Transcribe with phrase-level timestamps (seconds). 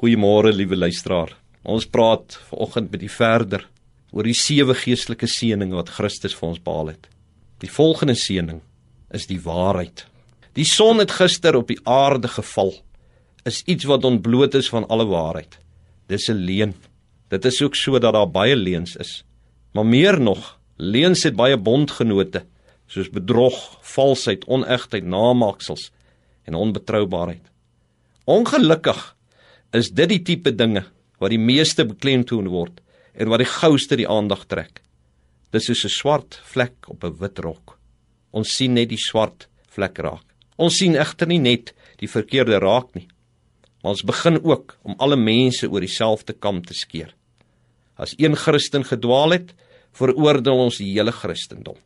[0.00, 1.34] Goeiemôre liewe luisteraar.
[1.60, 3.66] Ons praat vanoggend met u verder
[4.16, 7.04] oor die sewe geestelike seënings wat Christus vir ons behaal het.
[7.60, 8.62] Die volgende seëning
[9.12, 10.06] is die waarheid.
[10.56, 12.72] Die son het gister op die aarde geval.
[13.44, 15.58] Is iets wat ontbloot is van alle waarheid.
[16.08, 16.74] Dis 'n leuen.
[17.28, 19.22] Dit is ook so dat daar baie leuns is.
[19.72, 22.46] Maar meer nog, leuns het baie bondgenote
[22.86, 25.92] soos bedrog, valsheid, onegtheid, namaaksels
[26.44, 27.44] en onbetroubaarheid.
[28.24, 29.16] Ongelukkig
[29.72, 30.84] is dit die tipe dinge
[31.20, 32.80] wat die meeste beklemtoon word
[33.14, 34.82] en wat die gouste die aandag trek.
[35.52, 37.78] Dis soos 'n swart vlek op 'n wit rok.
[38.32, 40.26] Ons sien net die swart vlek raak.
[40.56, 43.08] Ons sien egter nie net die verkeerde raak nie.
[43.82, 47.14] Maar ons begin ook om alle mense oor dieselfde kam te skeer.
[47.96, 49.54] As een Christen gedwaal het,
[49.92, 51.76] veroordeel ons die hele Christendom.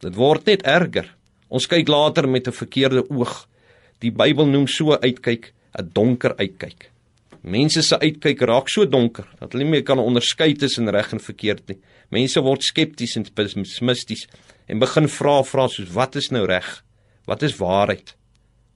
[0.00, 1.08] Dit word net erger.
[1.48, 3.48] Ons kyk later met 'n verkeerde oog.
[4.00, 6.91] Die Bybel noem so uitkyk 'n donker uitkyk.
[7.42, 11.22] Mense se uitkyk raak so donker dat hulle nie meer kan onderskei tussen reg en
[11.22, 11.78] verkeerd nie.
[12.14, 14.28] Mense word skepties en pessimisties
[14.70, 16.68] en begin vra vra soos wat is nou reg?
[17.26, 18.14] Wat is waarheid?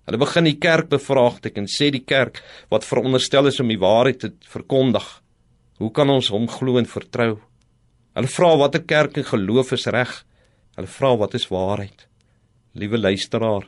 [0.07, 4.21] Hulle begin die kerk bevraagteken en sê die kerk wat veronderstel is om die waarheid
[4.23, 5.07] te verkondig.
[5.79, 7.37] Hoe kan ons hom glo en vertrou?
[8.19, 10.13] Hulle vra watter kerk en geloof is reg?
[10.75, 12.07] Hulle vra wat is waarheid?
[12.75, 13.67] Liewe luisteraar,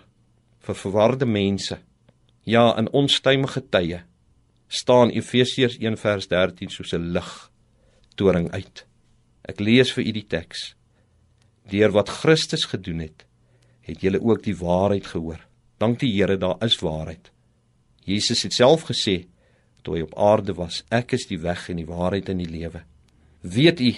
[0.66, 1.78] vir verwarde mense,
[2.44, 4.02] ja, in onstuimige tye,
[4.68, 7.50] staan Efesiërs 1:13 soos 'n lig
[8.16, 8.86] toring uit.
[9.48, 10.74] Ek lees vir u die teks.
[11.70, 13.24] Deur wat Christus gedoen het,
[13.80, 15.40] het julle ook die waarheid gehoor.
[15.78, 17.30] Dank die Here, daar is waarheid.
[18.04, 19.26] Jesus het self gesê
[19.82, 22.82] toe hy op aarde was, ek is die weg en die waarheid en die lewe.
[23.40, 23.94] Weet u,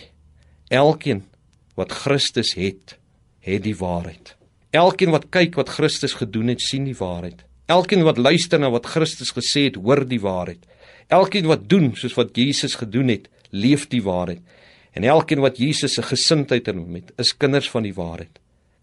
[0.68, 1.24] elkeen
[1.74, 2.98] wat Christus het,
[3.40, 4.36] het die waarheid.
[4.70, 7.42] Elkeen wat kyk wat Christus gedoen het, sien die waarheid.
[7.70, 10.64] Elkeen wat luister na wat Christus gesê het, hoor die waarheid.
[11.10, 14.42] Elkeen wat doen soos wat Jesus gedoen het, leef die waarheid.
[14.94, 18.40] En elkeen wat Jesus se gesindheid in hom het, is kinders van die waarheid.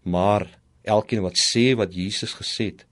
[0.08, 0.46] Maar
[0.88, 2.86] elkeen wat sê wat Jesus gesê het,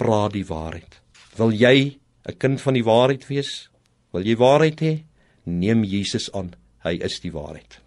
[0.00, 1.00] praat die waarheid.
[1.36, 1.98] Wil jy
[2.28, 3.68] 'n kind van die waarheid wees?
[4.12, 5.04] Wil jy waarheid hê?
[5.44, 6.54] Neem Jesus aan.
[6.84, 7.81] Hy is die waarheid.